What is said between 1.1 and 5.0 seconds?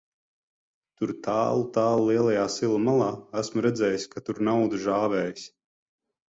tālu, tālu lielajā sila malā, esmu redzējis, kā tur nauda